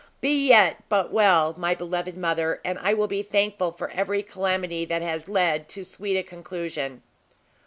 be 0.19 0.47
yet 0.47 0.77
but 0.89 1.11
well, 1.11 1.53
my 1.59 1.75
beloved 1.75 2.17
mother, 2.17 2.59
and 2.65 2.79
I 2.79 2.91
will 2.91 3.05
be 3.07 3.21
thankful 3.21 3.71
for 3.71 3.91
every 3.91 4.23
calamity 4.23 4.83
that 4.85 5.03
has 5.03 5.29
led 5.29 5.69
to 5.69 5.83
so 5.83 5.89
sweet 5.95 6.17
a 6.17 6.23
conclusion!" 6.23 7.03